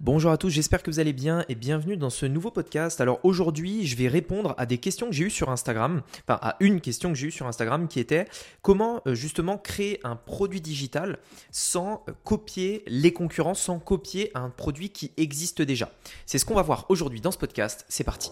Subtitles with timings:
[0.00, 3.00] Bonjour à tous, j'espère que vous allez bien et bienvenue dans ce nouveau podcast.
[3.00, 6.54] Alors aujourd'hui, je vais répondre à des questions que j'ai eues sur Instagram, enfin à
[6.60, 8.28] une question que j'ai eue sur Instagram qui était
[8.62, 11.18] comment euh, justement créer un produit digital
[11.50, 15.90] sans euh, copier les concurrents, sans copier un produit qui existe déjà?
[16.26, 18.30] C'est ce qu'on va voir aujourd'hui dans ce podcast, c'est parti.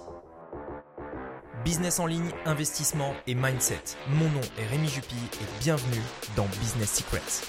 [1.64, 3.82] Business en ligne, investissement et mindset.
[4.10, 6.02] Mon nom est Rémi Jupy et bienvenue
[6.36, 7.42] dans Business Secrets.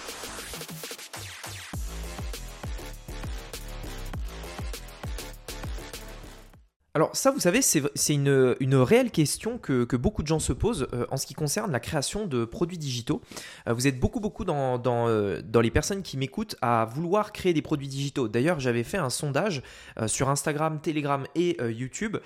[6.97, 11.05] Alors ça, vous savez, c'est une, réelle question que, beaucoup de gens se posent euh,
[11.11, 13.21] en ce qui concerne la création de produits digitaux.
[13.67, 17.61] Euh, vous êtes beaucoup, beaucoup euh, dans les personnes qui m'écoutent à vouloir créer des
[17.61, 18.27] produits digitaux.
[18.27, 19.61] D'ailleurs, j'avais fait un sondage
[20.07, 22.17] sur Instagram, Telegram et YouTube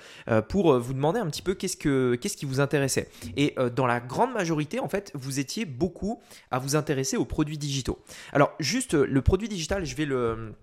[0.48, 3.10] pour vous demander un petit peu qu'est-ce, que, qu'est-ce qui vous intéressait.
[3.36, 7.58] Et dans la grande majorité, en fait, vous étiez beaucoup à vous intéresser aux produits
[7.58, 8.00] digitaux.
[8.32, 10.54] Alors juste, le produit digital, je vais le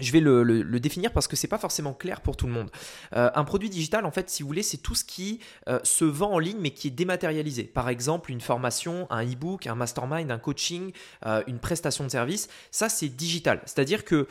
[0.00, 2.70] je vais le, définir parce que c'est pas forcément clair pour tout le monde.
[3.14, 6.04] Euh, un produit digital, en fait, si vous voulez, c'est tout ce qui euh, se
[6.04, 7.64] vend en ligne mais qui est dématérialisé.
[7.64, 10.92] Par exemple, une formation, un e-book, un mastermind, un coaching,
[11.26, 12.48] euh, une prestation de service.
[12.70, 13.60] Ça, c'est digital.
[13.66, 14.26] C'est-à-dire que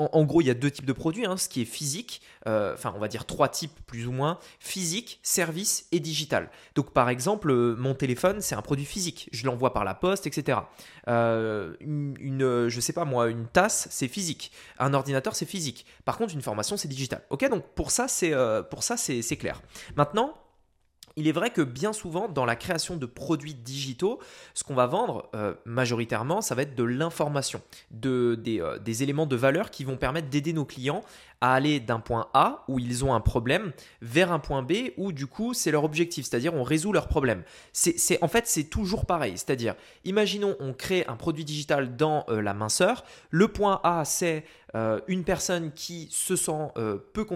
[0.00, 1.26] en, gros, il y a deux types de produits.
[1.26, 1.36] Hein.
[1.36, 5.20] ce qui est physique, euh, enfin, on va dire trois types plus ou moins physique,
[5.22, 6.50] service et digital.
[6.74, 9.28] Donc, par exemple, euh, mon téléphone, c'est un produit physique.
[9.32, 10.60] Je l'envoie par la poste, etc.
[11.08, 14.52] Euh, une, je sais pas moi, une tasse, c'est physique.
[14.78, 15.86] Un ordinateur, c'est physique.
[16.04, 17.22] Par contre, une formation, c'est digital.
[17.30, 19.62] Ok, donc pour ça, c'est clair.
[19.96, 20.34] Maintenant.
[21.16, 24.20] Il est vrai que bien souvent, dans la création de produits digitaux,
[24.54, 25.28] ce qu'on va vendre
[25.64, 30.28] majoritairement, ça va être de l'information, de, des, des, éléments de valeur qui vont permettre
[30.28, 31.02] d'aider nos clients
[31.40, 35.12] à aller d'un point A où ils ont un problème vers un point B où
[35.12, 37.42] du coup c'est leur objectif, c'est-à-dire on résout leur problème.
[37.72, 39.74] C'est, en fait c'est toujours pareil, c'est-à-dire
[40.04, 45.00] imaginons on crée un produit digital dans euh, la minceur, le point A c'est euh,
[45.08, 47.26] une personne qui se sent euh, peu,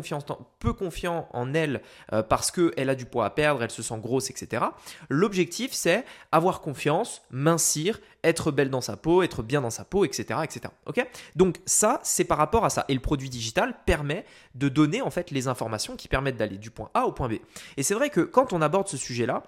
[0.59, 1.83] peu confiant en elle
[2.29, 4.65] parce qu'elle a du poids à perdre, elle se sent grosse, etc.
[5.09, 10.05] L'objectif c'est avoir confiance, mincir, être belle dans sa peau, être bien dans sa peau,
[10.05, 10.41] etc.
[10.43, 10.73] etc.
[10.87, 11.06] Ok?
[11.37, 12.84] Donc ça, c'est par rapport à ça.
[12.89, 14.25] Et le produit digital permet
[14.55, 17.34] de donner en fait les informations qui permettent d'aller du point A au point B.
[17.77, 19.43] Et c'est vrai que quand on aborde ce sujet-là,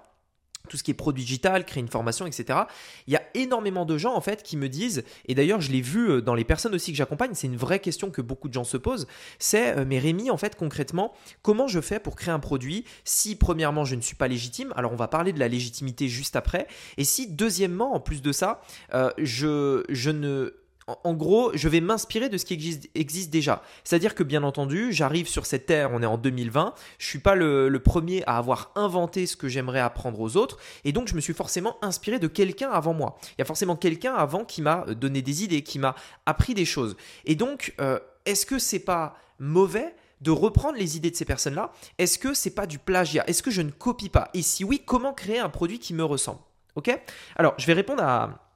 [0.67, 2.59] tout ce qui est produit digital, créer une formation, etc.
[3.07, 5.81] Il y a énormément de gens en fait qui me disent, et d'ailleurs je l'ai
[5.81, 8.53] vu euh, dans les personnes aussi que j'accompagne, c'est une vraie question que beaucoup de
[8.53, 9.07] gens se posent,
[9.39, 13.35] c'est euh, mais Rémi en fait concrètement, comment je fais pour créer un produit si
[13.35, 16.67] premièrement je ne suis pas légitime, alors on va parler de la légitimité juste après,
[16.97, 18.61] et si deuxièmement en plus de ça,
[18.93, 20.53] euh, je, je ne
[20.87, 22.53] en gros, je vais m'inspirer de ce qui
[22.95, 23.61] existe, déjà.
[23.83, 27.35] C'est-à-dire que bien entendu, j'arrive sur cette terre, on est en 2020, je suis pas
[27.35, 31.19] le, premier à avoir inventé ce que j'aimerais apprendre aux autres, et donc je me
[31.19, 33.17] suis forcément inspiré de quelqu'un avant moi.
[33.31, 35.95] Il y a forcément quelqu'un avant qui m'a euh, donné des idées, qui m'a
[36.25, 36.95] appris des choses.
[37.25, 41.71] Et donc, euh, est-ce que c'est pas mauvais de reprendre les idées de ces personnes-là?
[41.97, 43.23] Est-ce que c'est pas du plagiat?
[43.27, 44.29] Est-ce que je ne copie pas?
[44.33, 46.39] Et si oui, comment créer un produit qui me ressemble?
[46.75, 46.97] Ok?
[47.35, 48.46] Alors, je vais répondre à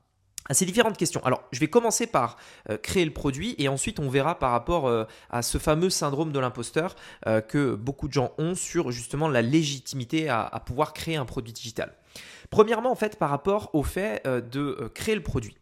[0.49, 1.23] à ces différentes questions.
[1.23, 2.37] Alors, je vais commencer par
[2.69, 6.31] euh, créer le produit et ensuite on verra par rapport euh, à ce fameux syndrome
[6.31, 6.95] de l'imposteur
[7.27, 11.53] euh, que beaucoup de gens ont sur justement la légitimité à, pouvoir créer un produit
[11.53, 11.93] digital.
[12.49, 15.55] Premièrement, en fait, par rapport au fait de créer le produit.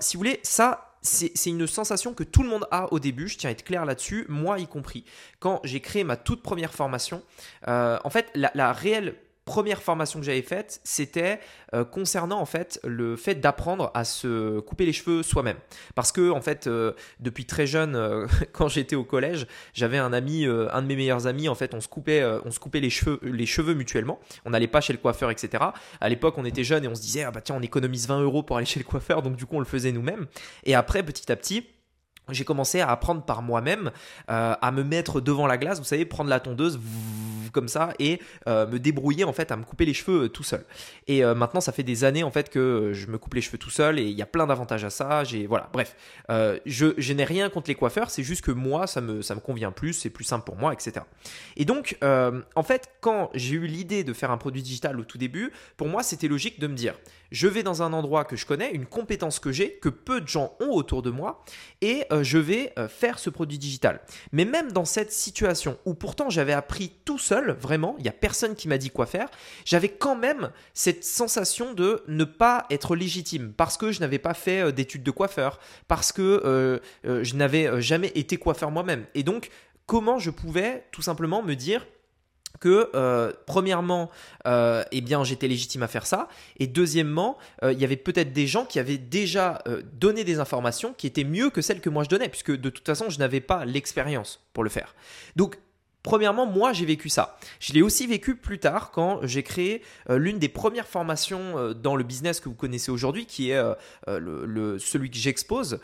[0.00, 3.38] si vous voulez, ça, c'est une sensation que tout le monde a au début, je
[3.38, 5.04] tiens à être clair là-dessus, moi y compris.
[5.40, 7.22] Quand j'ai créé ma toute première formation,
[7.66, 11.40] en fait, la réelle première formation que j'avais faite, c'était
[11.74, 15.56] euh, concernant en fait le fait d'apprendre à se couper les cheveux soi-même.
[15.94, 20.12] Parce que en fait, euh, depuis très jeune, euh, quand j'étais au collège, j'avais un
[20.12, 21.48] ami, un de mes meilleurs amis.
[21.48, 24.20] En fait, on se coupait, on se coupait les cheveux, les cheveux mutuellement.
[24.44, 25.64] On n'allait pas chez le coiffeur, etc.
[26.00, 28.22] À l'époque, on était jeunes et on se disait ah bah tiens, on économise 20
[28.22, 30.26] euros pour aller chez le coiffeur, donc du coup, on le faisait nous-mêmes.
[30.64, 31.66] Et après, petit à petit
[32.32, 33.90] j'ai commencé à apprendre par moi-même
[34.28, 36.78] à me mettre devant la glace, vous savez, prendre la tondeuse,
[37.52, 40.42] comme ça et euh, me débrouiller en fait à me couper les cheveux euh, tout
[40.42, 40.64] seul.
[41.06, 43.58] Et euh, maintenant, ça fait des années en fait que je me coupe les cheveux
[43.58, 45.22] tout seul et il y a plein d'avantages à ça.
[45.22, 45.94] J'ai voilà, bref,
[46.66, 49.40] je, je n'ai rien contre les coiffeurs, c'est juste que moi, ça me ça me
[49.40, 51.04] convient plus, c'est plus simple pour moi, etc.
[51.56, 55.18] Et donc, en fait, quand j'ai eu l'idée de faire un produit digital au tout
[55.18, 56.94] début, pour moi, c'était logique de me dire
[57.32, 60.28] je vais dans un endroit que je connais, une compétence que j'ai, que peu de
[60.28, 61.42] gens ont autour de moi,
[61.80, 64.00] et euh, je vais euh, faire ce produit digital.
[64.30, 68.12] Mais même dans cette situation où pourtant j'avais appris tout seul, vraiment, il n'y a
[68.12, 69.28] personne qui m'a dit quoi faire,
[69.64, 74.34] j'avais quand même cette sensation de ne pas être légitime, parce que je n'avais pas
[74.34, 75.58] fait euh, d'études de coiffeur,
[75.88, 79.06] parce que je n'avais jamais été coiffeur moi-même.
[79.14, 79.50] Et donc,
[79.86, 81.86] comment je pouvais tout simplement me dire
[82.68, 84.10] euh, premièrement,
[84.46, 86.28] euh, eh bien, j'étais légitime à faire ça,
[86.58, 89.62] et deuxièmement, euh, il y avait peut-être des gens qui avaient déjà
[89.92, 92.86] donné des informations qui étaient mieux que celles que moi je donnais, puisque de toute
[92.86, 94.94] façon, je n'avais pas l'expérience pour le faire.
[95.36, 95.56] Donc,
[96.02, 97.38] Premièrement, moi, j'ai vécu ça.
[97.60, 102.04] Je l'ai aussi vécu plus tard quand j'ai créé l'une des premières formations dans le
[102.04, 103.62] business que vous connaissez aujourd'hui, qui est
[104.08, 105.80] le, celui que j'expose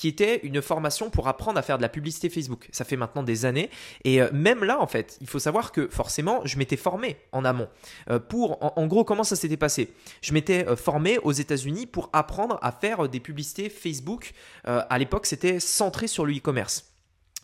[0.00, 2.70] qui était une formation pour apprendre à faire de la publicité Facebook.
[2.72, 3.68] Ça fait maintenant des années.
[4.04, 7.44] Et euh, même là, en fait, il faut savoir que forcément, je m'étais formé en
[7.44, 7.68] amont.
[8.08, 9.92] Euh, pour, en, gros, comment ça s'était passé?
[10.22, 14.32] Je m'étais euh, formé aux États-Unis pour apprendre à faire des publicités Facebook.
[14.64, 16.89] à l'époque, c'était centré sur le e-commerce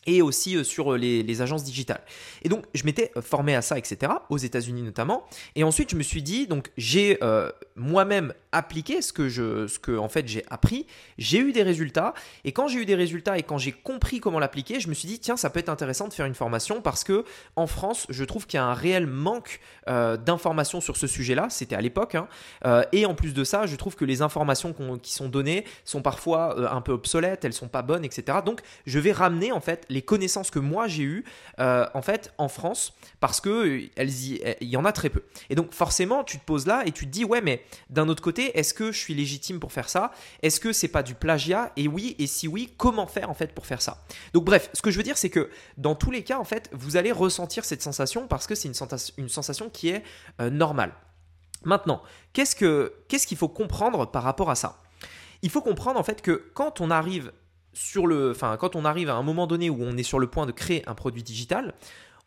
[0.07, 2.01] et aussi sur les, agences digitales.
[2.43, 5.25] Et donc, je m'étais formé à ça, etc., aux États-Unis notamment.
[5.55, 7.19] Et ensuite, je me suis dit, donc, j'ai
[7.77, 10.87] moi-même appliqué ce que, je, ce que en fait, j'ai appris.
[11.19, 12.15] J'ai eu des résultats.
[12.45, 15.09] Et quand j'ai eu des résultats et quand j'ai compris comment l'appliquer, je me suis
[15.09, 17.25] dit, tiens, ça peut être intéressant de faire une formation parce que
[17.57, 21.49] en France, je trouve qu'il y a un réel manque euh, d'informations sur ce sujet-là.
[21.51, 22.15] C'était à l'époque.
[22.15, 22.29] Hein.
[22.65, 26.03] Euh, et en plus de ça, je trouve que les informations qui sont données sont
[26.03, 28.39] parfois euh, un peu obsolètes, elles sont pas bonnes, etc.
[28.45, 31.25] Donc, je vais ramener en fait connaissances que moi j'ai eues
[31.59, 34.11] en fait en France parce que elles
[34.61, 35.23] il y en a très peu.
[35.51, 38.23] Et donc, forcément, tu te poses là et tu te dis, ouais, mais d'un autre
[38.23, 40.13] côté, est-ce que je suis légitime pour faire ça?
[40.43, 41.73] Est-ce que c'est pas du plagiat?
[41.77, 44.05] Et oui, et si oui, comment faire en fait pour faire ça?
[44.33, 46.71] Donc bref, ce que je veux dire, c'est que dans tous les cas, en fait,
[46.73, 50.03] vous allez ressentir cette sensation parce que c'est une, sensation, qui est
[50.41, 50.93] euh, normale.
[51.65, 52.03] Maintenant,
[52.33, 54.83] qu'est-ce qu'il faut comprendre par rapport à ça?
[55.43, 57.33] Il faut comprendre en fait que quand on arrive
[57.77, 60.27] sur le, enfin, quand on arrive à un moment donné où on est sur le
[60.27, 61.75] point de créer un produit digital,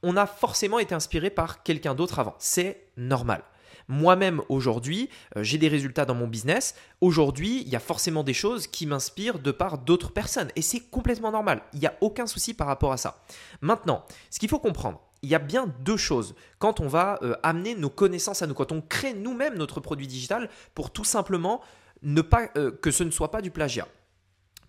[0.04, 2.36] on a forcément été inspiré par quelqu'un d'autre avant.
[2.38, 3.44] C'est normal.
[3.88, 6.76] Moi-même, aujourd'hui, euh, j'ai des résultats dans mon business.
[7.02, 10.50] Aujourd'hui, il y a forcément des choses qui m'inspirent de par d'autres personnes.
[10.56, 11.64] Et c'est complètement normal.
[11.74, 13.24] Il n'y a aucun souci par rapport à ça.
[13.62, 17.36] Maintenant, ce qu'il faut comprendre, il y a bien deux choses quand on va euh,
[17.42, 21.62] amener nos connaissances à nous, quand on crée nous-mêmes notre produit digital pour tout simplement
[22.04, 23.88] ne pas euh, que ce ne soit pas du plagiat.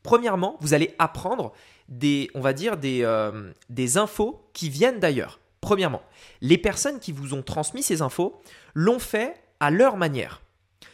[0.02, 1.52] Premièrement, vous allez apprendre
[1.88, 3.06] des, on va dire, des,
[3.68, 5.40] des infos qui viennent d'ailleurs.
[5.60, 6.02] Premièrement,
[6.40, 8.40] les personnes qui vous ont transmis ces infos
[8.74, 10.40] l'ont fait à leur manière.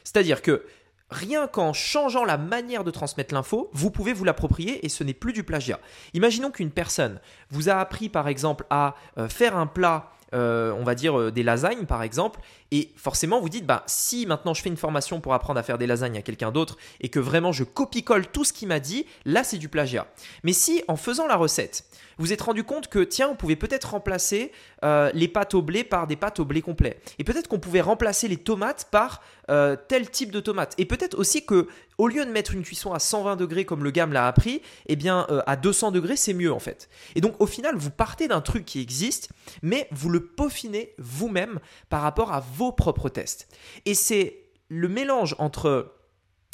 [0.02, 0.64] C'est-à-dire que
[1.10, 5.14] rien qu'en changeant la manière de transmettre l'info, vous pouvez vous l'approprier et ce n'est
[5.14, 5.80] plus du plagiat.
[6.14, 7.20] Imaginons qu'une personne
[7.50, 11.32] vous a appris par exemple à euh, faire un plat euh, on va dire euh,
[11.32, 12.40] des lasagnes par exemple,
[12.70, 15.78] et forcément vous dites bah si maintenant je fais une formation pour apprendre à faire
[15.78, 19.06] des lasagnes à quelqu'un d'autre et que vraiment je copie-colle tout ce qu'il m'a dit,
[19.24, 20.06] là c'est du plagiat.
[20.44, 21.84] Mais si en faisant la recette,
[22.18, 24.52] vous êtes rendu compte que tiens, on pouvait peut-être remplacer
[24.84, 27.00] euh, les pâtes au blé par des pâtes au blé complet.
[27.18, 29.22] Et peut-être qu'on pouvait remplacer les tomates par
[29.86, 30.74] tel type de tomates.
[30.76, 33.90] Et peut-être aussi que au lieu de mettre une cuisson à 120 degrés comme le
[33.90, 36.88] gamme l'a appris, eh bien euh, à 200 degrés c'est mieux en fait.
[37.14, 39.30] Et donc au final vous partez d'un truc qui existe,
[39.62, 43.48] mais vous le peaufinez vous-même par rapport à vos propres tests.
[43.84, 45.92] Et c'est le mélange entre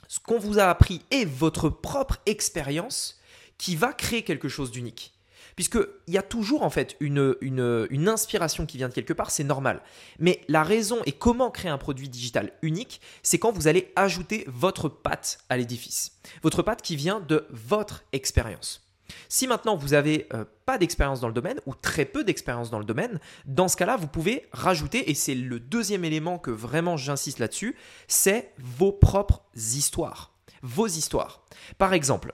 [0.08, 3.20] ce qu'on vous a appris et votre propre expérience
[3.56, 5.14] qui va créer quelque chose d'unique.
[5.56, 9.82] Puisqu'il y a toujours en fait une, inspiration qui vient de quelque part, c'est normal.
[10.19, 14.44] Mais la raison et comment créer un produit digital unique, c'est quand vous allez ajouter
[14.49, 16.19] votre patte à l'édifice.
[16.43, 18.82] Votre patte qui vient de votre expérience.
[19.28, 22.78] Si maintenant vous n'avez euh, pas d'expérience dans le domaine ou très peu d'expérience dans
[22.78, 26.96] le domaine, dans ce cas-là, vous pouvez rajouter, et c'est le deuxième élément que vraiment
[26.96, 27.76] j'insiste là-dessus,
[28.08, 30.32] c'est vos propres histoires.
[30.62, 31.44] Vos histoires.
[31.78, 32.32] Par exemple,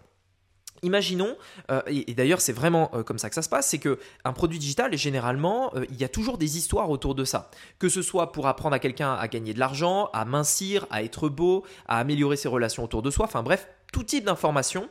[0.83, 1.37] Imaginons,
[1.71, 4.33] euh, et, d'ailleurs c'est vraiment euh, comme ça que ça se passe, c'est que un
[4.33, 7.51] produit digital, généralement, euh, il y a toujours des histoires autour de ça.
[7.79, 11.29] Que ce soit pour apprendre à quelqu'un à gagner de l'argent, à mincir, à être
[11.29, 14.89] beau, à améliorer ses relations autour de soi, enfin bref, tout type d'information,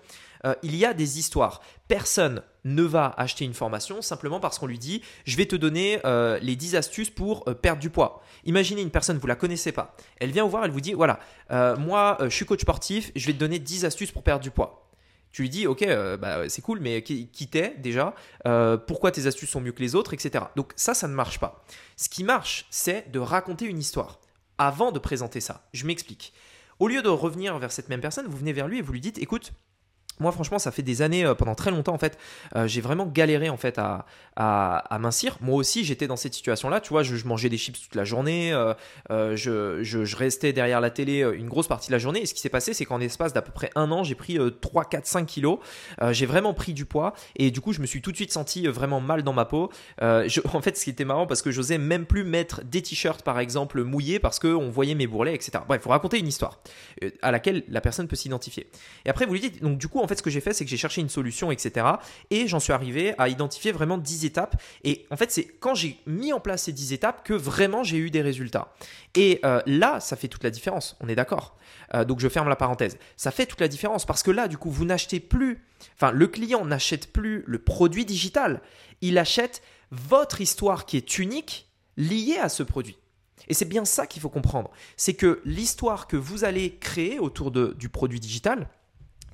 [0.63, 1.61] il y a des histoires.
[1.89, 5.99] Personne ne va acheter une formation simplement parce qu'on lui dit je vais te donner
[6.41, 8.23] les 10 astuces pour perdre du poids.
[8.45, 9.95] Imaginez une personne, vous la connaissez pas.
[10.19, 11.19] Elle vient vous voir, elle vous dit voilà,
[11.77, 14.86] moi je suis coach sportif, je vais te donner 10 astuces pour perdre du poids.
[15.31, 18.15] Tu lui dis, ok, euh, bah, c'est cool, mais qui, t'es déjà
[18.47, 20.45] euh, Pourquoi tes astuces sont mieux que les autres, etc.
[20.55, 21.63] Donc ça, ça ne marche pas.
[21.95, 24.19] Ce qui marche, c'est de raconter une histoire
[24.57, 25.67] avant de présenter ça.
[25.73, 26.33] Je m'explique.
[26.79, 29.01] Au lieu de revenir vers cette même personne, vous venez vers lui et vous lui
[29.01, 29.53] dites, écoute,
[30.19, 32.17] moi, franchement, ça fait des années, euh, pendant très longtemps, en fait,
[32.55, 34.05] euh, j'ai vraiment galéré en fait à,
[34.35, 35.37] à, mincir.
[35.41, 36.79] Moi aussi, j'étais dans cette situation-là.
[36.79, 40.89] Tu vois, je, mangeais des chips toute la journée, euh, je, je, restais derrière la
[40.89, 42.21] télé une grosse partie de la journée.
[42.21, 44.39] Et ce qui s'est passé, c'est qu'en espace d'à peu près un an, j'ai pris
[44.61, 45.59] 3, 4, 5 kilos.
[46.11, 48.67] j'ai vraiment pris du poids et du coup, je me suis tout de suite senti
[48.67, 49.71] vraiment mal dans ma peau.
[50.57, 53.39] En fait, ce qui était marrant, parce que j'osais même plus mettre des t-shirts, par
[53.39, 55.51] exemple, mouillés parce qu'on voyait mes bourrelets, etc.
[55.67, 56.59] Bref, il faut raconter une histoire
[57.21, 58.67] à laquelle la personne peut s'identifier.
[59.05, 60.63] Et après, vous lui dites, donc du coup, en fait, ce que j'ai fait, c'est
[60.63, 61.85] que j'ai cherché une solution, etc.
[62.29, 64.61] Et j'en suis arrivé à identifier vraiment 10 étapes.
[64.83, 67.97] Et en fait, c'est quand j'ai mis en place ces 10 étapes que vraiment j'ai
[67.97, 68.73] eu des résultats.
[69.15, 71.57] Et euh, là, ça fait toute la différence, on est d'accord.
[71.93, 72.97] Euh, donc je ferme la parenthèse.
[73.15, 75.63] Ça fait toute la différence parce que là, du coup, vous n'achetez plus,
[75.95, 78.61] enfin, le client n'achète plus le produit digital,
[79.01, 79.61] il achète
[79.91, 82.97] votre histoire qui est unique liée à ce produit.
[83.47, 84.71] Et c'est bien ça qu'il faut comprendre.
[84.97, 88.67] C'est que l'histoire que vous allez créer autour du produit digital,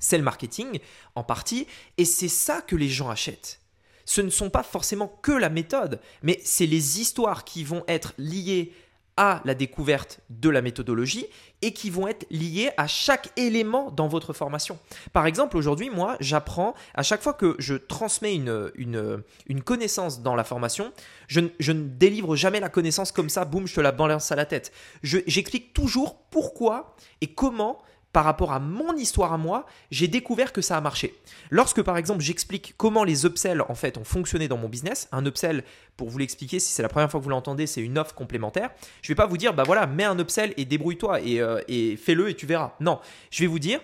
[0.04, 0.80] c'est le marketing
[1.14, 3.60] en partie, et c'est ça que les gens achètent.
[4.04, 8.12] Ce ne sont pas forcément que la méthode, mais c'est les histoires qui vont être
[8.18, 8.72] liées
[9.16, 11.26] à la découverte de la méthodologie
[11.62, 14.78] et qui vont être liées à chaque élément dans votre formation.
[15.12, 20.34] Par exemple, aujourd'hui, moi, j'apprends, à chaque fois que je transmets une, une, connaissance dans
[20.34, 20.92] la formation,
[21.28, 24.36] je, je, ne délivre jamais la connaissance comme ça, boum, je te la balance à
[24.36, 24.72] la tête.
[25.02, 27.80] J'explique toujours pourquoi et comment
[28.14, 31.14] par rapport à mon histoire à moi, j'ai découvert que ça a marché.
[31.50, 35.26] Lorsque par exemple j'explique comment les upsells en fait ont fonctionné dans mon business, un
[35.26, 35.64] upsell
[35.96, 38.70] pour vous l'expliquer, si c'est la première fois que vous l'entendez, c'est une offre complémentaire.
[39.02, 41.60] Je ne vais pas vous dire bah voilà, mets un upsell et débrouille-toi et, euh,
[41.66, 42.74] et fais-le et tu verras.
[42.78, 43.00] Non,
[43.32, 43.80] je vais vous dire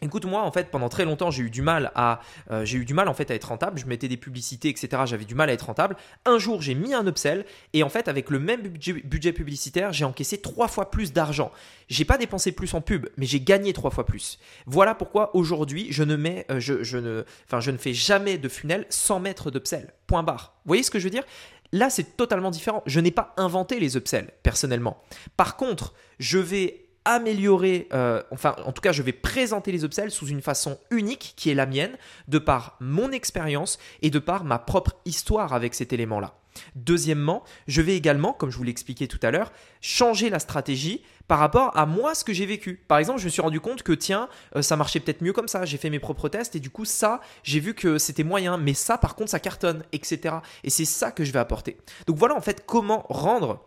[0.00, 2.84] Écoute, moi, en fait, pendant très longtemps, j'ai eu du mal à, euh, j'ai eu
[2.84, 3.78] du mal en fait à être rentable.
[3.78, 5.02] Je mettais des publicités, etc.
[5.06, 5.96] J'avais du mal à être rentable.
[6.24, 10.04] Un jour, j'ai mis un upsell et en fait, avec le même budget, publicitaire, j'ai
[10.04, 11.50] encaissé trois fois plus d'argent.
[11.88, 14.38] J'ai pas dépensé plus en pub, mais j'ai gagné trois fois plus.
[14.66, 18.48] Voilà pourquoi aujourd'hui, je ne mets, euh, je, ne, enfin, je ne fais jamais de
[18.48, 19.92] funnel sans mettre d'upsell.
[20.06, 20.54] Point barre.
[20.64, 21.24] Vous voyez ce que je veux dire?
[21.72, 22.82] Là, c'est totalement différent.
[22.86, 25.02] Je n'ai pas inventé les upsells personnellement.
[25.36, 30.10] Par contre, je vais améliorer, euh, enfin en tout cas je vais présenter les upsells
[30.10, 31.96] sous une façon unique qui est la mienne,
[32.28, 36.34] de par mon expérience et de par ma propre histoire avec cet élément-là.
[36.74, 41.38] Deuxièmement, je vais également, comme je vous l'expliquais tout à l'heure, changer la stratégie par
[41.38, 42.82] rapport à moi ce que j'ai vécu.
[42.88, 45.48] Par exemple, je me suis rendu compte que tiens, euh, ça marchait peut-être mieux comme
[45.48, 45.64] ça.
[45.64, 48.74] J'ai fait mes propres tests et du coup ça, j'ai vu que c'était moyen, mais
[48.74, 50.36] ça par contre ça cartonne, etc.
[50.64, 51.78] Et c'est ça que je vais apporter.
[52.06, 53.64] Donc voilà en fait comment rendre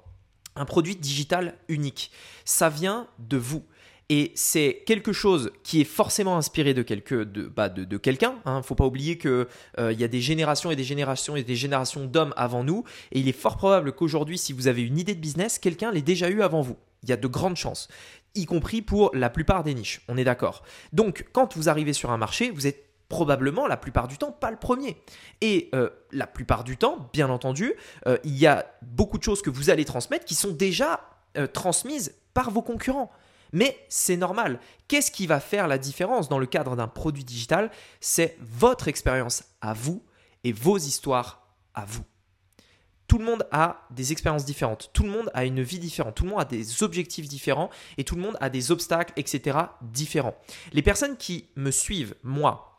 [0.55, 2.11] un produit digital unique.
[2.45, 3.63] Ça vient de vous.
[4.09, 8.35] Et c'est quelque chose qui est forcément inspiré de, quelque, de, bah de, quelqu'un.
[8.45, 8.57] Il hein.
[8.57, 9.47] ne faut pas oublier qu'il
[9.79, 12.83] euh, y a des générations et des générations et des générations d'hommes avant nous.
[13.13, 16.01] Et il est fort probable qu'aujourd'hui, si vous avez une idée de business, quelqu'un l'ait
[16.01, 16.75] déjà eu avant vous.
[17.03, 17.87] Il y a de grandes chances,
[18.35, 20.01] y compris pour la plupart des niches.
[20.09, 20.63] On est d'accord.
[20.91, 24.49] Donc, quand vous arrivez sur un marché, vous êtes probablement la plupart du temps pas
[24.49, 24.97] le premier.
[25.41, 27.73] Et euh, la plupart du temps, bien entendu,
[28.07, 31.01] euh, il y a beaucoup de choses que vous allez transmettre qui sont déjà
[31.37, 33.11] euh, transmises par vos concurrents.
[33.51, 34.61] Mais c'est normal.
[34.87, 37.69] Qu'est-ce qui va faire la différence dans le cadre d'un produit digital?
[37.99, 40.01] C'est votre expérience à vous
[40.45, 42.05] et vos histoires à vous.
[43.07, 46.23] Tout le monde a des expériences différentes, tout le monde a une vie différente, tout
[46.23, 49.57] le monde a des objectifs différents et tout le monde a des obstacles, etc.
[49.81, 50.37] différents.
[50.71, 52.70] Les personnes qui me suivent, moi,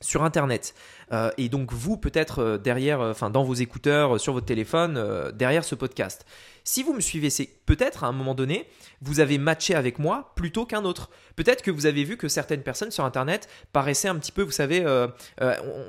[0.00, 0.74] sur Internet.
[1.12, 5.30] Euh, et donc vous, peut-être euh, derrière, euh, enfin dans vos écouteurs, sur votre téléphone,
[5.34, 6.24] derrière ce podcast.
[6.62, 8.68] Si vous me suivez, c'est peut-être à un moment donné,
[9.00, 11.10] vous avez matché avec moi plutôt qu'un autre.
[11.34, 14.50] Peut-être que vous avez vu que certaines personnes sur Internet paraissaient un petit peu, vous
[14.50, 14.84] savez,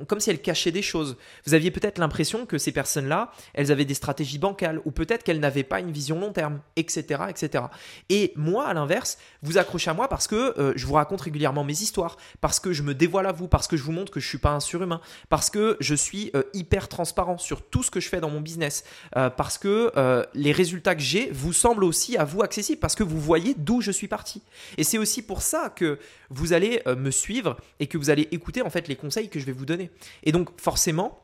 [0.08, 1.18] comme si elles cachaient des choses.
[1.44, 5.40] Vous aviez peut-être l'impression que ces personnes-là, elles avaient des stratégies bancales, ou peut-être qu'elles
[5.40, 7.64] n'avaient pas une vision long terme, etc., etc.
[8.08, 11.82] Et moi, à l'inverse, vous accrochez à moi parce que je vous raconte régulièrement mes
[11.82, 14.28] histoires, parce que je me dévoile à vous, parce que je vous montre que je
[14.28, 18.08] suis pas un surhumain, parce que je suis hyper transparent sur tout ce que je
[18.08, 19.92] fais dans mon business, parce que
[20.34, 23.80] les résultats que j'ai vous semblent aussi à vous accessibles parce que vous voyez d'où
[23.80, 24.42] je suis parti.
[24.76, 25.98] Et c'est aussi pour ça que
[26.30, 29.38] vous allez euh, me suivre et que vous allez écouter en fait les conseils que
[29.38, 29.90] je vais vous donner.
[30.22, 31.22] Et donc forcément,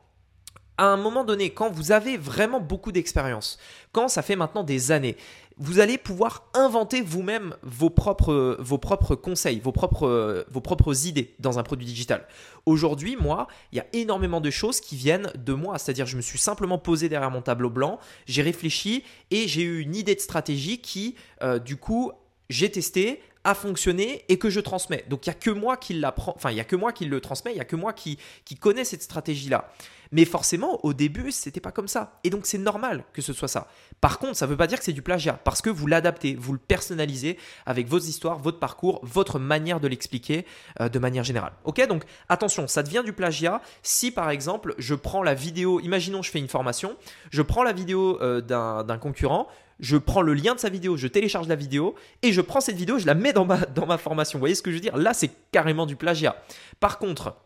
[0.76, 3.58] à un moment donné, quand vous avez vraiment beaucoup d'expérience,
[3.92, 5.16] quand ça fait maintenant des années,
[5.59, 11.62] vous allez pouvoir inventer vous-même vos propres, conseils, vos propres, vos propres idées dans un
[11.62, 12.27] produit digital.
[12.67, 15.79] Aujourd'hui, moi, il y a énormément de choses qui viennent de moi.
[15.79, 19.81] C'est-à-dire, je me suis simplement posé derrière mon tableau blanc, j'ai réfléchi et j'ai eu
[19.81, 22.12] une idée de stratégie qui, euh, du coup,
[22.50, 25.04] j'ai testé, a fonctionné et que je transmets.
[25.09, 27.04] Donc il y a que moi qui l'apprend, enfin il y a que moi qui
[27.04, 29.71] le transmets, il y a que moi qui qui connais cette stratégie là.
[30.12, 32.18] Mais forcément, au début, c'était pas comme ça.
[32.25, 33.68] Et donc, c'est normal que ce soit ça.
[34.00, 36.35] Par contre, ça ne veut pas dire que c'est du plagiat, parce que vous l'adaptez,
[36.35, 40.47] vous le personnalisez avec vos histoires, votre parcours, votre manière de l'expliquer
[40.80, 41.52] euh, de manière générale.
[41.64, 41.87] Ok?
[41.88, 46.30] Donc, attention, ça devient du plagiat si, par exemple, je prends la vidéo, imaginons, je
[46.30, 46.97] fais une formation,
[47.30, 49.49] je prends la vidéo euh, d'un concurrent,
[49.80, 52.76] je prends le lien de sa vidéo, je télécharge la vidéo et je prends cette
[52.76, 54.38] vidéo, je la mets dans ma, dans ma formation.
[54.38, 54.97] Vous voyez ce que je veux dire?
[54.97, 56.37] Là, c'est carrément du plagiat.
[56.80, 57.37] Par contre,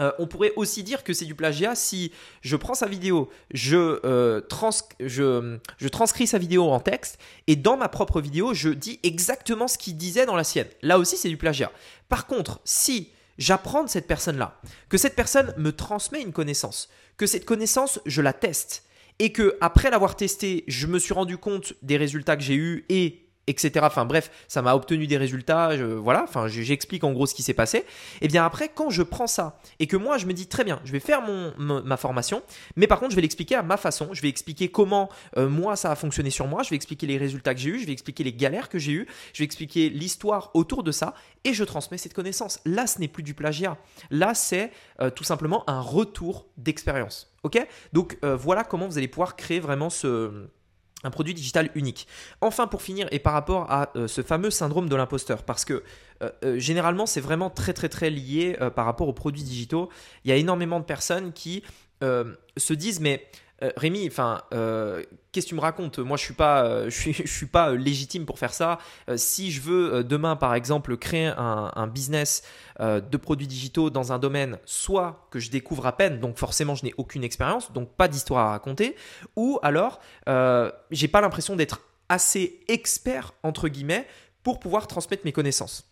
[0.00, 4.00] euh, on pourrait aussi dire que c'est du plagiat si je prends sa vidéo, je,
[4.04, 4.40] euh,
[5.00, 9.68] je, je, transcris sa vidéo en texte et dans ma propre vidéo, je dis exactement
[9.68, 10.68] ce qu'il disait dans la sienne.
[10.80, 11.70] Là aussi, c'est du plagiat.
[12.08, 16.88] Par contre, si j'apprends de cette personne-là, que cette personne me transmet une connaissance,
[17.18, 18.84] que cette connaissance, je la teste,
[19.22, 22.84] et que après l'avoir testée, je me suis rendu compte des résultats que j'ai eus
[22.88, 23.84] et etc.
[23.88, 27.54] Enfin bref, ça m'a obtenu des résultats, voilà, enfin j'explique en gros ce qui s'est
[27.54, 27.84] passé.
[28.20, 30.80] Et bien après, quand je prends ça et que moi je me dis très bien,
[30.84, 32.42] je vais faire mon, ma formation,
[32.76, 35.76] mais par contre je vais l'expliquer à ma façon, je vais expliquer comment euh, moi
[35.76, 37.92] ça a fonctionné sur moi, je vais expliquer les résultats que j'ai eus, je vais
[37.92, 41.64] expliquer les galères que j'ai eues, je vais expliquer l'histoire autour de ça et je
[41.64, 42.60] transmets cette connaissance.
[42.64, 43.76] Là, ce n'est plus du plagiat,
[44.10, 44.70] là c'est
[45.00, 47.32] euh, tout simplement un retour d'expérience.
[47.42, 47.66] Ok?
[47.92, 50.46] Donc euh, voilà comment vous allez pouvoir créer vraiment ce
[51.04, 52.06] un produit digital unique.
[52.40, 55.82] Enfin, pour finir, et par rapport à euh, ce fameux syndrome de l'imposteur, parce que
[56.22, 59.88] euh, euh, généralement, c'est vraiment très très très lié par rapport aux produits digitaux.
[60.24, 61.62] Il y a énormément de personnes qui
[62.00, 63.24] se disent, mais
[63.76, 66.00] Rémi, enfin, euh, qu'est-ce que tu me racontes?
[66.00, 68.78] Moi, je suis pas, euh, je suis pas légitime pour faire ça.
[69.16, 72.42] si je veux demain, par exemple, créer un, business
[72.80, 76.84] de produits digitaux dans un domaine, soit que je découvre à peine, donc forcément, je
[76.84, 78.96] n'ai aucune expérience, donc pas d'histoire à raconter,
[79.36, 80.00] ou alors,
[80.90, 84.06] j'ai pas l'impression d'être assez expert entre guillemets
[84.42, 85.88] pour pouvoir transmettre mes connaissances.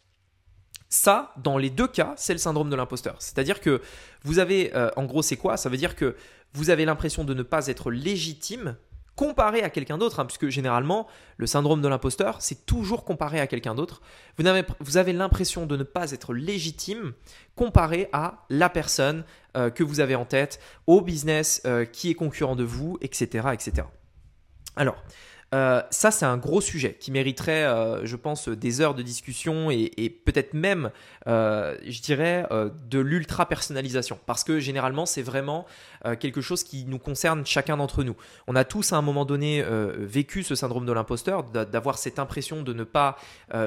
[0.88, 3.14] Ça, dans les deux cas, c'est le syndrome de l'imposteur.
[3.20, 3.80] C'est-à-dire que
[4.24, 5.56] vous avez, en gros, c'est quoi?
[5.56, 6.16] Ça veut dire que
[6.52, 8.76] vous avez l'impression de ne pas être légitime
[9.20, 13.46] comparé à quelqu'un d'autre, hein, puisque généralement, le syndrome de l'imposteur, c'est toujours comparé à
[13.46, 14.00] quelqu'un d'autre.
[14.38, 17.12] Vous avez, vous avez l'impression de ne pas être légitime
[17.54, 19.24] comparé à la personne
[19.58, 23.48] euh, que vous avez en tête, au business euh, qui est concurrent de vous, etc.
[23.52, 23.88] etc.
[24.76, 24.96] Alors,
[25.52, 29.70] euh, ça, c'est un gros sujet qui mériterait, euh, je pense, des heures de discussion
[29.70, 30.90] et, peut-être même,
[31.26, 32.46] euh, je dirais,
[32.88, 34.18] de l'ultra personnalisation.
[34.26, 35.66] Parce que généralement, c'est vraiment
[36.18, 38.16] quelque chose qui nous concerne chacun d'entre nous.
[38.46, 39.62] On a tous à un moment donné
[39.98, 43.16] vécu ce syndrome de l'imposteur, d'avoir cette impression de ne pas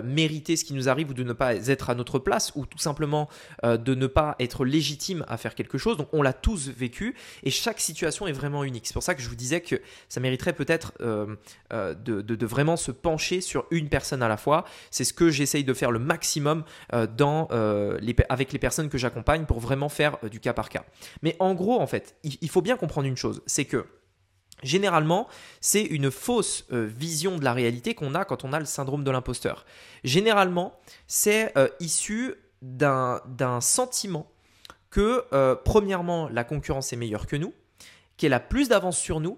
[0.04, 2.78] mériter ce qui nous arrive ou de ne pas être à notre place ou tout
[2.78, 3.30] simplement
[3.64, 5.98] de ne pas être légitime à faire quelque chose.
[5.98, 8.88] Donc, on l'a tous vécu et chaque situation est vraiment unique.
[8.88, 10.94] C'est pour ça que je vous disais que ça mériterait peut-être
[11.74, 14.66] euh, de, vraiment se pencher sur une personne à la fois.
[14.92, 16.64] C'est ce que j'essaye de faire le maximum
[16.94, 18.00] euh, dans, euh,
[18.30, 20.84] avec les personnes que j'accompagne pour vraiment faire du cas par cas.
[21.22, 23.86] Mais en gros, en fait, il, faut bien comprendre une chose, c'est que
[24.62, 25.28] Généralement,
[25.60, 29.12] c'est une fausse vision de la réalité qu'on a quand on a le syndrome de
[29.12, 29.66] l'imposteur.
[30.06, 34.32] Généralement, c'est issu d'un sentiment
[34.90, 35.26] que,
[35.66, 37.54] premièrement, la concurrence est meilleure que nous,
[38.16, 39.38] qu'elle a plus d'avance sur nous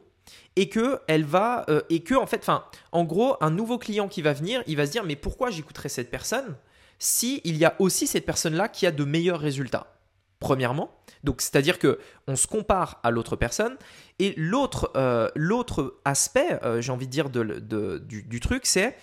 [0.55, 4.07] et que elle va euh, et que en fait enfin en gros un nouveau client
[4.07, 6.55] qui va venir il va se dire mais pourquoi j'écouterais cette personne
[6.99, 9.95] si il y a aussi cette personne là qui a de meilleurs résultats
[10.39, 10.91] premièrement.
[11.23, 13.77] Donc c'est à dire que on se compare à l'autre personne.
[14.19, 18.95] Et l'autre euh, l'autre aspect euh, j'ai envie de dire de, du truc c'est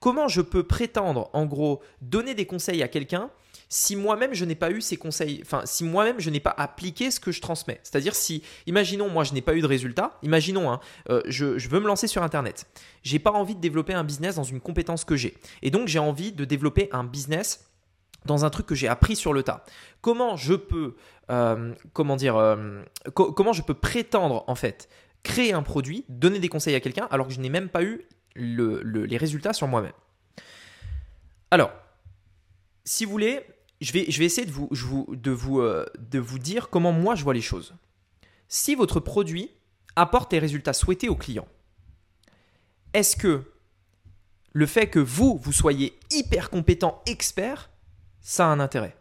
[0.00, 3.30] comment je peux prétendre en gros donner des conseils à quelqu'un
[3.68, 7.10] si moi-même je n'ai pas eu ces conseils, enfin si moi-même je n'ai pas appliqué
[7.10, 7.80] ce que je transmets.
[7.82, 11.80] C'est-à-dire si, imaginons moi je n'ai pas eu de résultat, imaginons hein, euh, je, veux
[11.80, 12.66] me lancer sur Internet,
[13.02, 15.98] j'ai pas envie de développer un business dans une compétence que j'ai, et donc j'ai
[15.98, 17.70] envie de développer un business
[18.24, 19.64] dans un truc que j'ai appris sur le tas.
[20.00, 20.96] Comment je peux,
[21.30, 22.82] euh, comment dire, euh,
[23.14, 24.88] comment je peux prétendre en fait
[25.22, 28.06] créer un produit, donner des conseils à quelqu'un alors que je n'ai même pas eu
[28.36, 29.92] les résultats sur moi-même?
[31.50, 31.72] Alors,
[32.84, 33.44] si vous voulez,
[33.80, 37.14] je vais, je vais essayer de vous, de, vous, euh, de vous dire comment moi
[37.14, 37.74] je vois les choses.
[38.48, 39.50] Si votre produit
[39.96, 41.46] apporte les résultats souhaités au client,
[42.94, 43.52] est-ce que
[44.52, 47.70] le fait que vous, vous soyez hyper compétent, expert,
[48.20, 48.96] ça a un intérêt?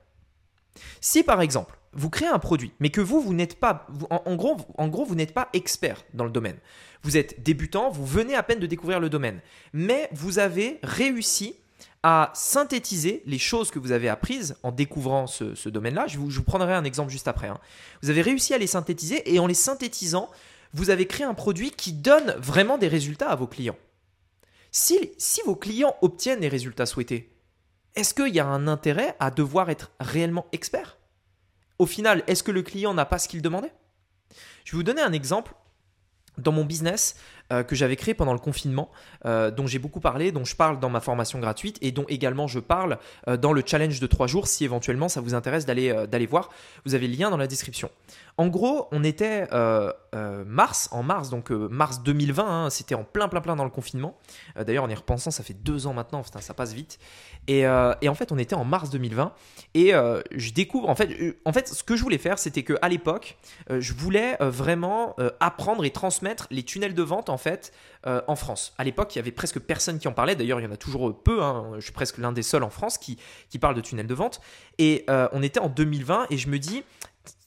[0.99, 4.57] Si par exemple, vous créez un produit, mais que vous, vous n'êtes pas, en, gros,
[4.77, 6.57] en gros, vous n'êtes pas expert dans le domaine.
[7.03, 9.39] Vous êtes débutant, vous venez à peine de découvrir le domaine,
[9.71, 11.55] mais vous avez réussi
[12.07, 16.05] à synthétiser les choses que vous avez apprises en découvrant ce, domaine-là.
[16.05, 17.47] Je vous, prendrai un exemple juste après.
[17.47, 17.57] Hein.
[18.03, 20.29] Vous avez réussi à les synthétiser et en les synthétisant,
[20.71, 23.77] vous avez créé un produit qui donne vraiment des résultats à vos clients.
[24.69, 25.15] Si,
[25.47, 27.35] vos clients obtiennent les résultats souhaités,
[27.95, 30.99] est-ce qu'il y a un intérêt à devoir être réellement expert?
[31.79, 33.73] Au final, est-ce que le client n'a pas ce qu'il demandait?
[34.63, 35.55] Je vous donner un exemple
[36.37, 37.15] dans mon business,
[37.53, 38.89] euh, que j'avais créé pendant le confinement,
[39.27, 42.47] euh, dont j'ai beaucoup parlé, dont je parle dans ma formation gratuite et dont également
[42.47, 45.93] je parle euh, dans le challenge de 3 jours si éventuellement ça vous intéresse d'aller
[46.07, 46.49] d'aller voir.
[46.85, 47.91] Vous avez le lien dans la description.
[48.37, 49.47] En gros, on était
[50.45, 54.17] mars, en mars, donc mars 2020, hein, c'était en plein plein plein dans le confinement.
[54.59, 56.99] D'ailleurs, en y repensant, ça fait deux ans maintenant, ça passe vite.
[57.47, 59.31] Et, en fait, on était en mars 2020
[59.73, 59.93] et
[60.35, 63.37] je découvre, en fait, en fait, ce que je voulais faire, c'était que à l'époque,
[63.69, 67.71] je voulais vraiment apprendre et transmettre les tunnels de vente en fait
[68.03, 68.73] en France.
[68.77, 70.35] À l'époque, il y avait presque personne qui en parlait.
[70.35, 71.41] D'ailleurs, il y en a toujours peu.
[71.41, 71.71] Hein.
[71.77, 73.17] Je suis presque l'un des seuls en France qui,
[73.49, 74.41] qui parle de tunnel de vente.
[74.77, 76.83] Et on était en 2020 et je me dis,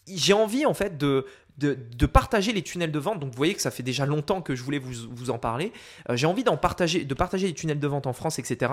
[0.08, 1.26] j'ai envie en fait de,
[1.58, 3.20] de, partager les tunnels de vente.
[3.20, 5.72] Donc vous voyez que ça fait déjà longtemps que je voulais vous, vous en parler.
[6.08, 8.72] Euh, j'ai envie d'en partager, de partager les tunnels de vente en France, etc.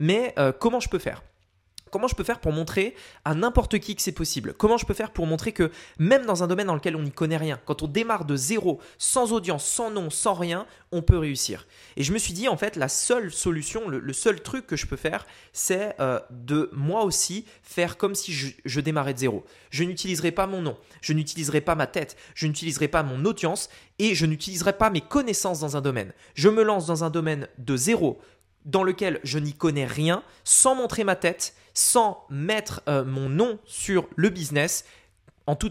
[0.00, 1.22] Mais euh, comment je peux faire?
[1.94, 4.52] Comment je peux faire pour montrer à n'importe qui que c'est possible?
[4.54, 7.12] Comment je peux faire pour montrer que même dans un domaine dans lequel on n'y
[7.12, 11.18] connaît rien, quand on démarre de zéro, sans audience, sans nom, sans rien, on peut
[11.18, 11.68] réussir?
[11.96, 14.86] Et je me suis dit, en fait, la seule solution, le, seul truc que je
[14.86, 19.44] peux faire, c'est euh, de moi aussi faire comme si je, je démarrais de zéro.
[19.70, 23.68] Je n'utiliserai pas mon nom, je n'utiliserai pas ma tête, je n'utiliserai pas mon audience
[24.00, 26.12] et je n'utiliserai pas mes connaissances dans un domaine.
[26.34, 28.20] Je me lance dans un domaine de zéro
[28.64, 33.58] dans lequel je n'y connais rien, sans montrer ma tête, sans mettre euh, mon nom
[33.64, 34.84] sur le business,
[35.46, 35.70] en tout,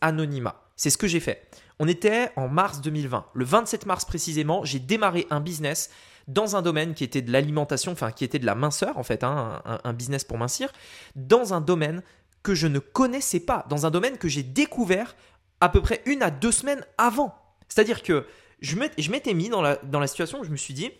[0.00, 0.62] anonymat.
[0.76, 1.48] C'est ce que j'ai fait.
[1.78, 3.26] On était en mars 2020.
[3.32, 5.90] Le 27 mars précisément, j'ai démarré un business
[6.26, 9.24] dans un domaine qui était de l'alimentation, enfin qui était de la minceur en fait,
[9.24, 10.70] hein, un, un, business pour mincir,
[11.16, 12.02] dans un domaine
[12.42, 15.16] que je ne connaissais pas, dans un domaine que j'ai découvert
[15.60, 17.34] à peu près une à deux semaines avant.
[17.68, 18.26] C'est-à-dire que
[18.60, 20.90] je m'étais mis dans la, dans la situation où je me suis dit,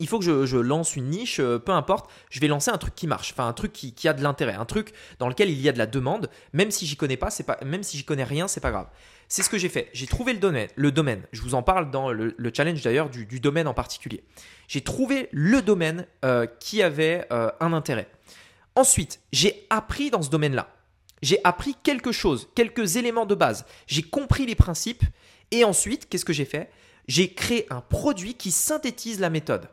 [0.00, 2.94] il faut que je, lance une niche, euh, peu importe, je vais lancer un truc
[2.94, 5.68] qui marche, enfin un truc qui, a de l'intérêt, un truc dans lequel il y
[5.68, 7.28] a de la demande, même si j'y connais pas,
[7.64, 8.88] même si j'y connais rien, c'est pas grave.
[9.28, 9.90] C'est ce que j'ai fait.
[9.92, 11.22] J'ai trouvé le domaine, le domaine.
[11.30, 14.24] Je vous en parle dans le, challenge d'ailleurs du, domaine en particulier.
[14.66, 18.08] J'ai trouvé le domaine euh, qui avait euh, un intérêt.
[18.74, 20.74] Ensuite, j'ai appris dans ce domaine-là.
[21.22, 23.66] J'ai appris quelque chose, quelques éléments de base.
[23.86, 25.04] J'ai compris les principes.
[25.52, 26.70] Et ensuite, qu'est-ce que j'ai fait?
[27.06, 29.68] J'ai créé un produit qui synthétise la méthode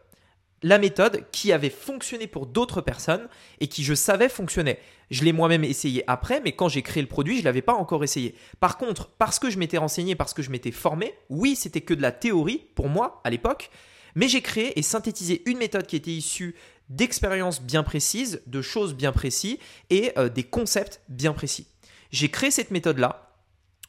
[0.63, 3.27] la méthode qui avait fonctionné pour d'autres personnes
[3.59, 4.79] et qui je savais fonctionnait.
[5.11, 7.73] Je l'ai moi-même essayé après, mais quand j'ai créé le produit, je ne l'avais pas
[7.73, 8.35] encore essayé.
[8.59, 11.93] Par contre, parce que je m'étais renseigné, parce que je m'étais formé, oui, c'était que
[11.93, 13.69] de la théorie pour moi à l'époque,
[14.15, 16.55] mais j'ai créé et synthétisé une méthode qui était issue
[16.89, 19.57] d'expériences bien précises, de choses bien précises
[19.89, 21.67] et euh, des concepts bien précis.
[22.11, 23.35] J'ai créé cette méthode-là,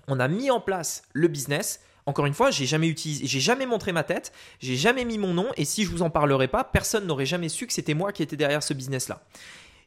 [0.09, 3.67] on a mis en place le business, encore une fois, j'ai jamais utilisé, j'ai jamais
[3.67, 6.65] montré ma tête, j'ai jamais mis mon nom, et si je vous en parlerais pas,
[6.65, 9.21] personne n'aurait jamais su que c'était moi qui étais derrière ce business-là.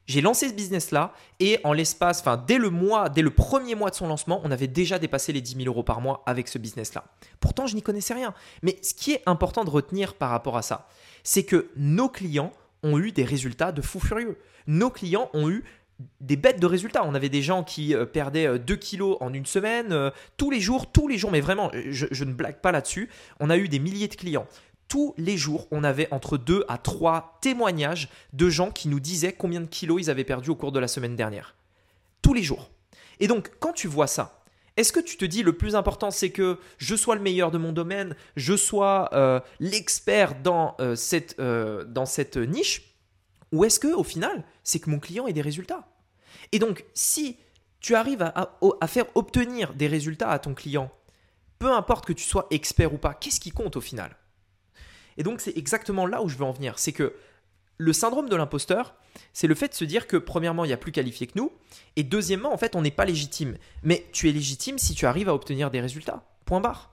[0.05, 3.89] J'ai lancé ce business-là et en l'espace, enfin dès le mois, dès le premier mois
[3.89, 6.59] de son lancement, on avait déjà dépassé les 10 000 euros par mois avec ce
[6.59, 7.05] business-là.
[7.39, 8.35] Pourtant, je n'y connaissais rien.
[8.61, 10.87] Mais ce qui est important de retenir par rapport à ça,
[11.23, 12.51] c'est que nos clients
[12.83, 14.37] ont eu des résultats de fou furieux.
[14.67, 15.63] Nos clients ont eu
[16.19, 17.03] des bêtes de résultats.
[17.05, 20.51] On avait des gens qui euh, perdaient 2 euh, kilos en une semaine, euh, tous
[20.51, 23.09] les jours, tous les jours, mais vraiment, je, ne blague pas là-dessus.
[23.39, 24.47] On a eu des milliers de clients.
[24.87, 29.33] Tous les jours, on avait entre 2 à 3 témoignages de gens qui nous disaient
[29.33, 31.55] combien de kilos ils avaient perdu au cours de la semaine dernière.
[32.21, 32.69] Tous les jours.
[33.19, 34.43] Et donc, quand tu vois ça,
[34.77, 37.57] est-ce que tu te dis le plus important c'est que je sois le meilleur de
[37.57, 42.91] mon domaine, je sois l'expert dans, cette, dans cette niche?
[43.51, 45.87] Ou est-ce que au final, c'est que mon client ait des résultats
[46.51, 47.37] Et donc, si
[47.79, 50.91] tu arrives à, faire obtenir des résultats à ton client,
[51.59, 54.15] peu importe que tu sois expert ou pas, qu'est-ce qui compte au final?
[55.17, 56.79] Et donc, c'est exactement là où je veux en venir.
[56.79, 57.15] C'est que
[57.77, 58.95] le syndrome de l'imposteur,
[59.33, 61.51] c'est le fait de se dire que premièrement, il y a plus qualifié que nous,
[61.95, 63.57] et deuxièmement, en fait, on n'est pas légitime.
[63.83, 66.23] Mais tu es légitime si tu arrives à obtenir des résultats.
[66.45, 66.91] Point barre.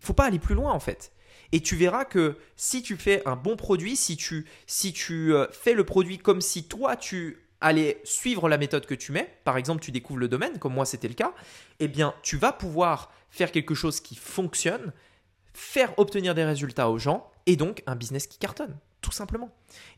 [0.00, 1.11] Faut pas aller plus loin en fait.
[1.52, 5.46] Et tu verras que si tu fais un bon produit, si tu, si tu euh,
[5.52, 9.56] fais le produit comme si toi tu allais suivre la méthode que tu mets, par
[9.56, 11.32] exemple tu découvres le domaine, comme moi c'était le cas,
[11.78, 14.92] eh bien tu vas pouvoir faire quelque chose qui fonctionne,
[15.52, 19.50] faire obtenir des résultats aux gens et donc un business qui cartonne tout simplement.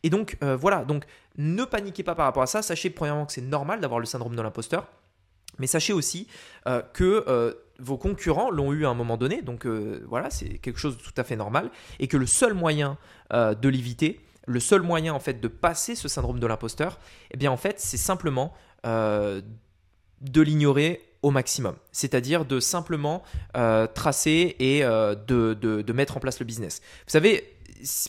[0.03, 1.05] Et donc euh, voilà, donc
[1.37, 4.35] ne paniquez pas par rapport à ça, sachez premièrement que c'est normal d'avoir le syndrome
[4.35, 4.87] de l'imposteur,
[5.59, 6.27] mais sachez aussi
[6.67, 10.79] euh, que vos concurrents l'ont eu à un moment donné, donc euh, voilà, c'est quelque
[10.79, 12.97] chose de tout à fait normal, et que le seul moyen
[13.33, 16.99] euh, de l'éviter, le seul moyen en fait de passer ce syndrome de l'imposteur,
[17.31, 18.53] eh bien en fait c'est simplement
[18.85, 19.41] euh,
[20.21, 23.23] de l'ignorer au maximum, c'est-à-dire de simplement
[23.95, 26.81] tracer et de, de, mettre en place le business.
[27.07, 27.55] Vous savez,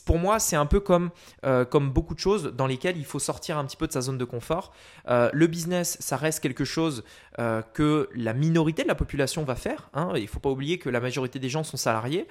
[0.04, 1.10] pour moi, c'est un peu comme,
[1.44, 4.00] euh, comme beaucoup de choses dans lesquelles il faut sortir un petit peu de sa
[4.00, 4.72] zone de confort.
[5.08, 7.04] Euh, le business, ça reste quelque chose
[7.38, 9.90] euh, que la minorité de la population va faire.
[9.94, 10.12] Hein.
[10.16, 12.26] Il ne faut pas oublier que la majorité des gens sont salariés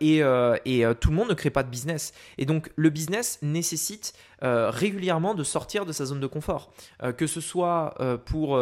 [0.00, 2.12] et, et tout le monde ne crée pas de business.
[2.38, 6.72] Et donc, le business nécessite régulièrement de sortir de sa zone de confort.
[7.16, 7.94] que ce soit
[8.26, 8.52] pour,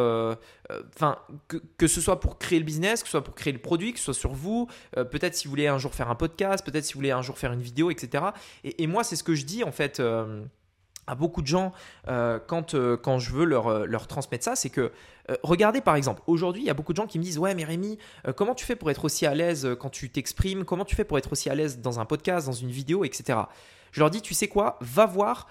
[0.94, 3.92] enfin, que, ce soit pour créer le business, que ce soit pour créer le produit,
[3.92, 6.84] que ce soit sur vous, peut-être si vous voulez un jour faire un podcast, peut-être
[6.84, 8.24] si vous voulez un jour faire une vidéo, etc.
[8.64, 10.00] Et, moi, c'est ce que je dis en fait.
[11.06, 11.72] À beaucoup de gens
[12.08, 14.92] euh, quand, euh, quand je veux leur, euh, leur transmettre ça, c'est que
[15.42, 17.64] regardez par exemple, aujourd'hui il y a beaucoup de gens qui me disent ouais mais
[17.64, 17.96] Rémi,
[18.36, 21.16] comment tu fais pour être aussi à l'aise quand tu t'exprimes, comment tu fais pour
[21.16, 23.38] être aussi à l'aise dans un podcast, dans une vidéo, etc.
[23.92, 25.46] Je leur dis tu sais quoi, va voir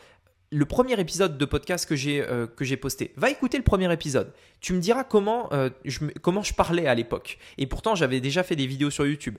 [0.51, 3.13] le premier épisode de podcast que j'ai que j'ai posté.
[3.15, 4.33] Va écouter le premier épisode.
[4.59, 5.49] Tu me diras comment,
[5.85, 7.37] je, comment je parlais à l'époque.
[7.57, 9.37] Et pourtant j'avais déjà fait des vidéos sur YouTube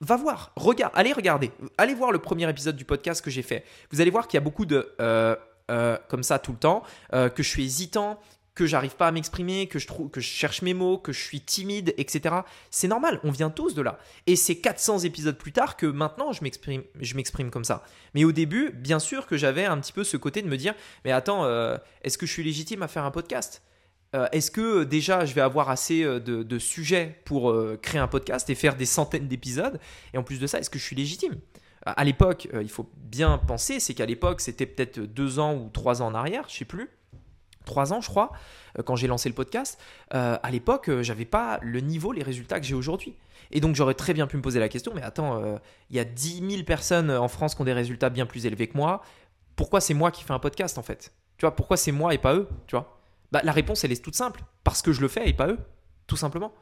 [0.00, 3.64] va voir, regarde, allez regarder, allez voir le premier épisode du podcast que j'ai fait.
[3.90, 5.36] Vous allez voir qu'il y a beaucoup de euh,
[5.70, 6.82] euh, comme ça tout le temps,
[7.14, 8.20] euh, que je suis hésitant,
[8.54, 11.20] que j'arrive pas à m'exprimer, que je trouve, que je cherche mes mots, que je
[11.20, 12.36] suis timide, etc.
[12.70, 13.98] C'est normal, on vient tous de là.
[14.26, 17.82] Et c'est 400 épisodes plus tard que maintenant je m'exprime, je m'exprime comme ça.
[18.14, 20.74] Mais au début, bien sûr que j'avais un petit peu ce côté de me dire,
[21.04, 21.48] mais attends,
[22.02, 23.62] est-ce que je suis légitime à faire un podcast?
[24.14, 28.06] Euh, est-ce que euh, déjà je vais avoir assez euh, de, sujets pour créer un
[28.06, 29.80] podcast et faire des centaines d'épisodes?
[30.12, 31.34] Et en plus de ça, est-ce que je suis légitime?
[31.84, 36.00] À l'époque, il faut bien penser, c'est qu'à l'époque, c'était peut-être deux ans ou trois
[36.00, 36.88] ans en arrière, je sais plus.
[37.66, 38.32] Trois ans, je crois,
[38.86, 39.78] quand j'ai lancé le podcast.
[40.10, 43.14] à l'époque, j'avais pas le niveau, les résultats que j'ai aujourd'hui.
[43.50, 45.58] Et donc, j'aurais très bien pu me poser la question mais attends,
[45.90, 48.68] il y a 10 000 personnes en France qui ont des résultats bien plus élevés
[48.68, 49.02] que moi.
[49.54, 51.12] Pourquoi c'est moi qui fais un podcast en fait?
[51.36, 52.94] Tu vois, pourquoi c'est moi et pas eux Tu vois?
[53.34, 54.42] Bah, La réponse, elle est toute simple.
[54.62, 55.58] Parce que je le fais et pas eux,
[56.06, 56.54] tout simplement.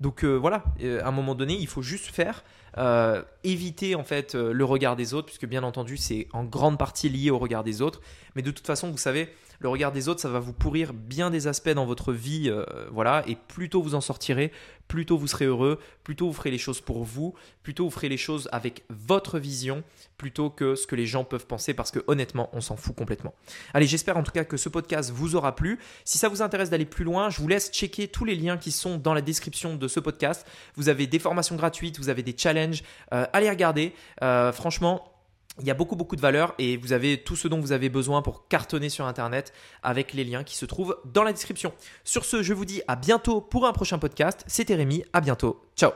[0.00, 2.44] Donc euh, voilà, euh, à un moment donné, il faut juste faire,
[2.78, 7.08] euh, éviter en fait le regard des autres, puisque bien entendu, c'est en grande partie
[7.08, 8.00] lié au regard des autres.
[8.34, 9.28] Mais de toute façon, vous savez,
[9.60, 12.52] le regard des autres, ça va vous pourrir bien des aspects dans votre vie,
[12.90, 13.22] voilà.
[13.26, 14.52] Et plus tôt vous en sortirez,
[14.90, 17.84] plus tôt vous serez heureux, plus tôt vous ferez les choses pour vous, plus tôt
[17.84, 19.84] vous ferez les choses avec votre vision,
[20.18, 23.32] plutôt que ce que les gens peuvent penser, parce que honnêtement, on s'en fout complètement.
[23.72, 25.78] Allez, j'espère en tout cas que ce podcast vous aura plu.
[26.04, 28.72] Si ça vous intéresse d'aller plus loin, je vous laisse checker tous les liens qui
[28.72, 30.44] sont dans la description de ce podcast.
[30.74, 32.82] Vous avez des formations gratuites, vous avez des challenges.
[33.12, 33.94] Euh, allez regarder.
[34.22, 35.19] Euh, franchement,
[35.58, 37.88] il y a beaucoup beaucoup de valeur et vous avez tout ce dont vous avez
[37.88, 41.72] besoin pour cartonner sur Internet avec les liens qui se trouvent dans la description.
[42.04, 44.44] Sur ce, je vous dis à bientôt pour un prochain podcast.
[44.46, 45.60] C'était Rémi, à bientôt.
[45.76, 45.92] Ciao